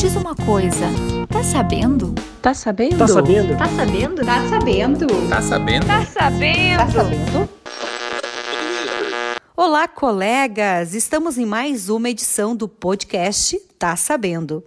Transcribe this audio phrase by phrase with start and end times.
[0.00, 0.86] diz uma coisa,
[1.28, 2.14] tá sabendo?
[2.40, 2.96] Tá sabendo?
[2.96, 3.54] Tá sabendo?
[3.54, 4.24] Tá sabendo?
[4.24, 5.06] Tá sabendo?
[5.28, 5.86] Tá sabendo?
[5.86, 6.76] Tá sabendo?
[6.78, 7.48] Tá sabendo?
[9.54, 10.94] Olá, colegas!
[10.94, 14.64] Estamos em mais uma edição do podcast Tá Sabendo.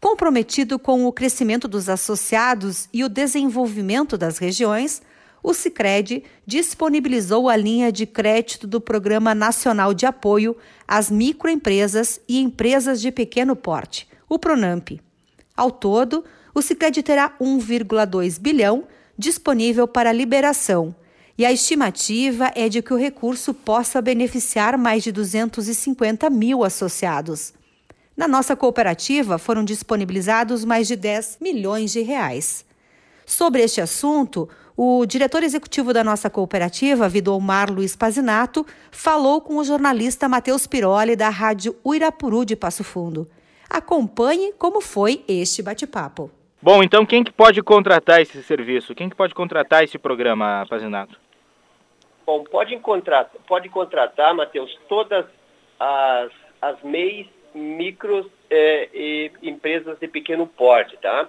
[0.00, 5.02] Comprometido com o crescimento dos associados e o desenvolvimento das regiões,
[5.42, 10.56] o Sicredi disponibilizou a linha de crédito do Programa Nacional de Apoio
[10.88, 14.92] às Microempresas e Empresas de Pequeno Porte, o Pronamp.
[15.54, 18.84] Ao todo, o Sicredi terá 1,2 bilhão
[19.18, 20.94] disponível para liberação,
[21.36, 27.52] e a estimativa é de que o recurso possa beneficiar mais de 250 mil associados.
[28.16, 32.64] Na nossa cooperativa foram disponibilizados mais de 10 milhões de reais.
[33.26, 39.64] Sobre este assunto, o diretor executivo da nossa cooperativa, Vidomar Luiz Pazinato, falou com o
[39.64, 43.28] jornalista Matheus Piroli, da Rádio Uirapuru de Passo Fundo.
[43.72, 46.30] Acompanhe como foi este bate-papo.
[46.60, 48.94] Bom, então quem que pode contratar esse serviço?
[48.94, 51.18] Quem que pode contratar esse programa, Pazinato?
[52.26, 55.24] Bom, pode contratar, pode contratar, Matheus, todas
[55.80, 61.28] as, as MEIs, micros eh, e empresas de pequeno porte, tá?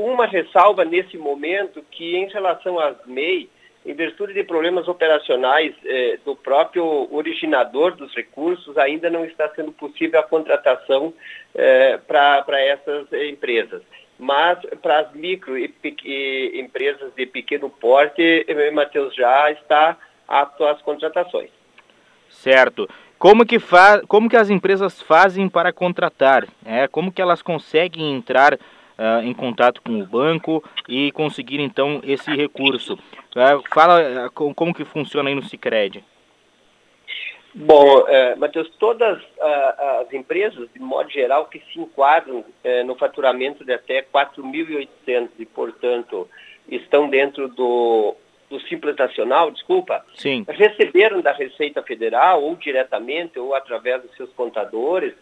[0.00, 3.50] com uma ressalva nesse momento que em relação às MEI,
[3.84, 9.72] em virtude de problemas operacionais eh, do próprio originador dos recursos, ainda não está sendo
[9.72, 11.14] possível a contratação
[11.54, 13.82] eh, para essas empresas.
[14.18, 19.96] Mas para as micro e, e, empresas de pequeno porte, eh, Matheus, já está
[20.28, 21.50] apto às contratações.
[22.28, 22.88] Certo.
[23.18, 26.46] Como que, fa como que as empresas fazem para contratar?
[26.64, 28.58] É, como que elas conseguem entrar
[29.00, 32.94] uh, em contato com o banco e conseguir então esse recurso.
[32.94, 36.04] Uh, fala uh, como que funciona aí no Cicred.
[37.52, 42.44] Bom, uh, Matheus, todas as empresas, de modo geral, que se enquadram
[42.86, 46.28] no faturamento de até 4.800 e, portanto,
[46.68, 48.14] estão dentro do,
[48.48, 50.44] do Simples Nacional, desculpa, Sim.
[50.48, 55.12] receberam da Receita Federal, ou diretamente, ou através dos seus contadores,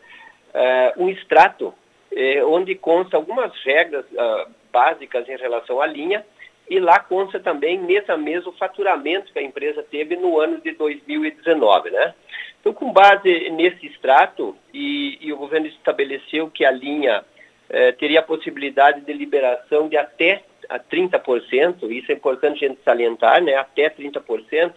[0.98, 1.72] um extrato
[2.14, 6.24] eh, onde consta algumas regras uh, básicas em relação à linha
[6.68, 10.60] e lá consta também mês a mês o faturamento que a empresa teve no ano
[10.60, 12.14] de 2019, né?
[12.60, 17.24] Então, com base nesse extrato, e, e o governo estabeleceu que a linha
[17.70, 22.82] eh, teria a possibilidade de liberação de até a 30%, isso é importante a gente
[22.84, 23.54] salientar, né?
[23.54, 24.72] Até 30%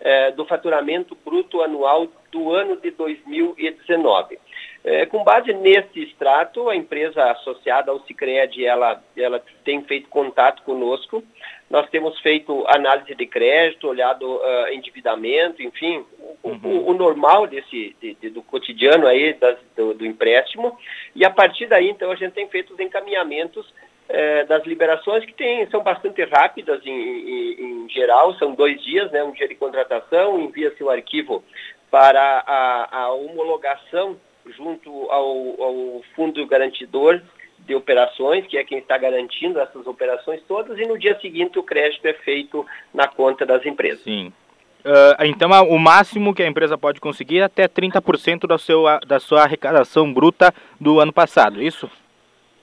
[0.00, 4.38] eh, do faturamento bruto anual do ano de 2019.
[4.82, 10.62] É, com base nesse extrato, a empresa associada ao Cicred, ela, ela tem feito contato
[10.62, 11.22] conosco.
[11.68, 16.04] Nós temos feito análise de crédito, olhado uh, endividamento, enfim,
[16.42, 16.58] uhum.
[16.64, 20.76] o, o, normal desse, de, de, do cotidiano aí das, do, do, empréstimo.
[21.14, 23.72] E a partir daí, então, a gente tem feito os encaminhamentos
[24.08, 29.10] eh, das liberações que tem, são bastante rápidas em, em, em, geral, são dois dias,
[29.12, 31.44] né, um dia de contratação, envia-se o arquivo
[31.90, 34.18] para a, a homologação
[34.56, 37.20] junto ao, ao fundo garantidor
[37.66, 41.62] de operações, que é quem está garantindo essas operações todas, e no dia seguinte o
[41.62, 44.02] crédito é feito na conta das empresas.
[44.02, 44.32] Sim.
[44.80, 49.20] Uh, então, o máximo que a empresa pode conseguir é até 30% da, seu, da
[49.20, 51.90] sua arrecadação bruta do ano passado, isso?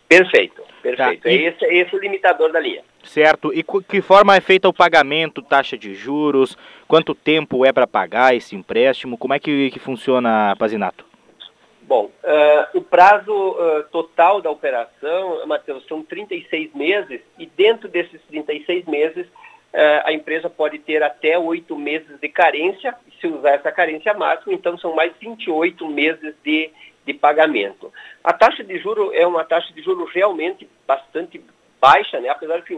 [0.09, 1.23] Perfeito, perfeito.
[1.23, 1.29] Tá.
[1.29, 1.45] E...
[1.45, 2.81] Esse, esse é o limitador da linha.
[3.03, 3.53] Certo.
[3.53, 6.57] E que forma é feita o pagamento, taxa de juros?
[6.87, 9.17] Quanto tempo é para pagar esse empréstimo?
[9.17, 11.05] Como é que, que funciona, Pazinato?
[11.87, 18.21] Bom, uh, o prazo uh, total da operação, Matheus, são 36 meses e dentro desses
[18.23, 23.71] 36 meses uh, a empresa pode ter até oito meses de carência, se usar essa
[23.71, 26.69] carência máxima, então são mais 28 meses de,
[27.05, 27.89] de pagamento.
[28.21, 31.41] A taxa de juro é uma taxa de juro realmente bastante
[31.79, 32.27] baixa, né?
[32.27, 32.75] apesar de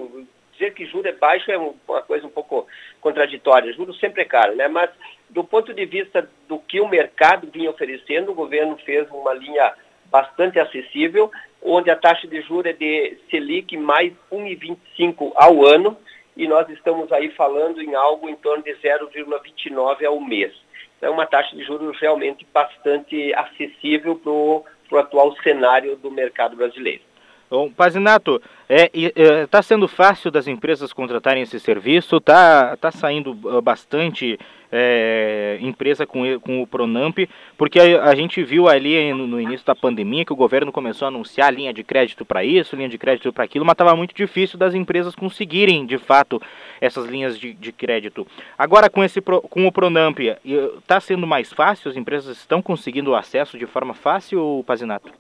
[0.54, 2.68] dizer que juro é baixo é uma coisa um pouco
[3.02, 3.74] contraditória.
[3.74, 4.68] Juro sempre é caro, né?
[4.68, 4.92] Mas
[5.30, 9.74] do ponto de vista do que o mercado vinha oferecendo, o governo fez uma linha
[10.06, 11.32] bastante acessível,
[11.62, 15.96] onde a taxa de juros é de Selic mais 1,25 ao ano,
[16.36, 20.54] e nós estamos aí falando em algo em torno de 0,29 ao mês.
[20.98, 26.56] Então, é uma taxa de juros realmente bastante acessível para o atual cenário do mercado
[26.56, 27.02] brasileiro.
[27.50, 28.40] Bom, Pazinato,
[28.70, 32.22] é, é, tá sendo fácil das empresas contratarem esse serviço?
[32.22, 34.38] Tá, tá saindo ah, bastante
[34.72, 37.18] é, empresa com, com o Pronamp,
[37.58, 41.06] porque a, a gente viu ali no, no, início da pandemia que o governo começou
[41.06, 44.14] a anunciar linha de crédito para isso, linha de crédito para aquilo, mas estava muito
[44.14, 46.42] difícil das empresas conseguirem, de fato,
[46.80, 48.28] essas linhas de, de crédito.
[48.58, 51.90] Agora, com, esse, com o Pronamp, está sendo mais fácil?
[51.90, 55.12] As empresas estão conseguindo o acesso de forma fácil, Pazinato?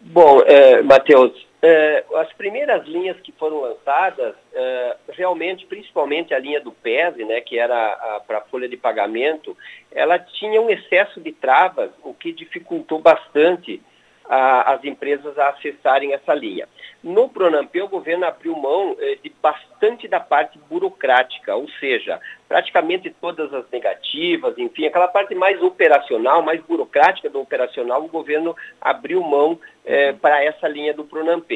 [0.00, 6.60] Bom, é, Matheus, é, as primeiras linhas que foram lançadas, é, realmente, principalmente a linha
[6.60, 9.56] do PESE, né, que era para a folha de pagamento,
[9.92, 13.82] ela tinha um excesso de travas, o que dificultou bastante
[14.30, 16.68] a, as empresas a acessarem essa linha.
[17.02, 23.10] No Pronamp, o governo abriu mão eh, de bastante da parte burocrática, ou seja, praticamente
[23.20, 29.20] todas as negativas, enfim, aquela parte mais operacional, mais burocrática do operacional, o governo abriu
[29.20, 31.50] mão eh, para essa linha do Pronamp.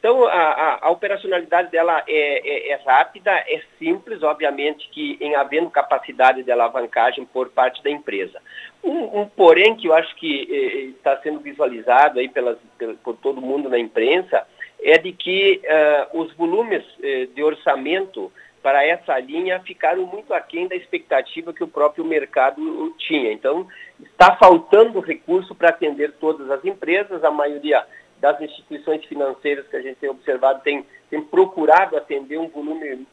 [0.00, 5.36] Então, a, a, a operacionalidade dela é, é, é, rápida, é simples, obviamente que em
[5.36, 8.40] havendo capacidade de alavancagem por parte da empresa.
[8.82, 12.56] Um, um porém que eu acho que eh, eh está sendo visualizado aí pelas,
[13.04, 14.46] por todo mundo na imprensa
[14.82, 18.32] é de que uh, os volumes eh, de orçamento
[18.62, 23.30] para essa linha ficaram muito aquém da expectativa que o próprio mercado tinha.
[23.32, 23.68] Então,
[24.00, 27.84] está faltando recurso para atender todas as empresas, a maioria
[28.20, 33.06] das instituições financeiras que a gente tem observado tem, tem procurado atender um volume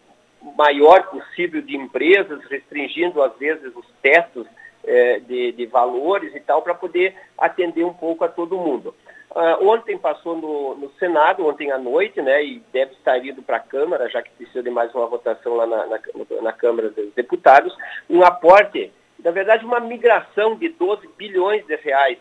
[0.56, 4.45] maior possível de empresas, restringindo às vezes os testos
[4.86, 8.94] eh, de, de, valores e tal, para poder atender um pouco a todo mundo.
[9.30, 13.57] Uh, ontem passou no, no, Senado, ontem à noite, né, e deve estar indo para
[13.57, 16.00] a Câmara, já que precisa de mais uma votação lá na, na,
[16.42, 17.75] na Câmara dos Deputados,
[18.09, 18.92] um aporte,
[19.24, 22.18] na verdade, uma migração de 12 bilhões de reais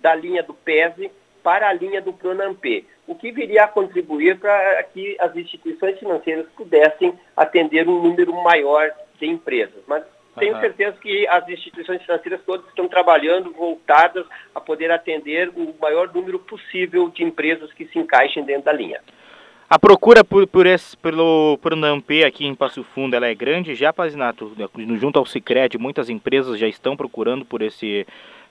[0.00, 1.10] da linha do PESE
[1.46, 2.64] para a linha do Pronamp,
[3.06, 8.90] o que viria a contribuir para que as instituições financeiras pudessem atender um número maior
[9.16, 9.80] de empresas.
[9.86, 10.02] Mas
[10.36, 10.60] tenho uhum.
[10.60, 16.40] certeza que as instituições financeiras todas estão trabalhando voltadas a poder atender o maior número
[16.40, 19.00] possível de empresas que se encaixem dentro da linha.
[19.70, 23.92] A procura por, por esse, pelo Pronamp aqui em Passo Fundo ela é grande já,
[23.92, 24.52] Pazinato?
[24.98, 28.04] Junto ao Cicred, muitas empresas já estão procurando por esse,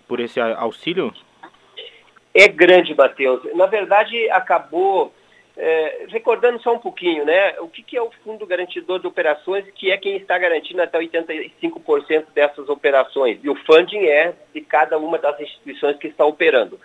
[0.07, 1.13] por esse auxílio?
[2.35, 3.41] É grande, Matheus.
[3.53, 5.13] Na verdade, acabou,
[5.55, 7.57] é, recordando só um pouquinho, né?
[7.61, 10.99] O que, que, é o Fundo Garantidor de Operações, que é quem está garantindo até
[10.99, 13.39] 85% dessas operações.
[13.41, 16.77] E o funding é de cada uma das instituições que está operando.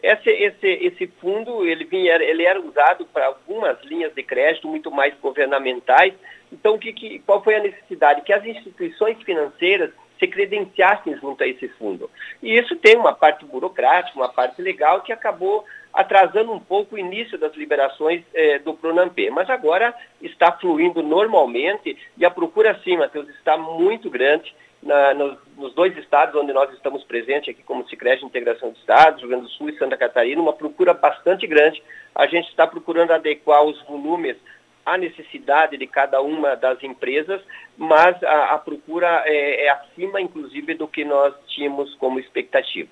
[0.00, 4.90] Esse, esse, esse fundo ele, vinha, ele era usado para algumas linhas de crédito muito
[4.90, 6.14] mais governamentais.
[6.52, 8.22] Então, que, que, qual foi a necessidade?
[8.22, 9.90] Que as instituições financeiras
[10.22, 12.08] se credenciassem junto a esse fundo.
[12.40, 16.98] E isso tem uma parte burocrática, uma parte legal que acabou atrasando um pouco o
[16.98, 19.18] início das liberações eh, do Pronamp.
[19.32, 24.54] Mas agora está fluindo normalmente e a procura sim, Matheus, está muito grande.
[24.80, 29.20] Na, nos, nos, dois estados onde nós estamos presentes, aqui como Sicredi Integração de Estados,
[29.20, 31.80] Rio Grande do Sul e Santa Catarina, uma procura bastante grande.
[32.12, 34.36] A gente está procurando adequar os volumes
[34.84, 37.40] a necessidade de cada uma das empresas,
[37.76, 42.90] mas a, a procura é, é, acima, inclusive, do que nós tínhamos como expectativa.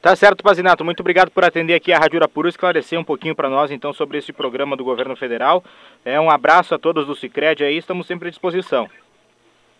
[0.00, 0.84] Tá certo, Pazinato.
[0.84, 3.92] Muito obrigado por atender aqui a Rádio Urapuru e esclarecer um pouquinho para nós, então,
[3.92, 5.64] sobre esse programa do governo federal.
[6.04, 8.88] É um abraço a todos do Cicred aí, estamos sempre à disposição.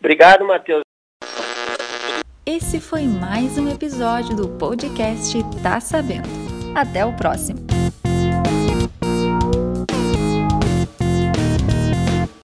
[0.01, 0.83] Obrigado, Matheus.
[2.45, 6.29] Esse foi mais um episódio do podcast Tá Sabendo.
[6.75, 7.68] Até o próximo.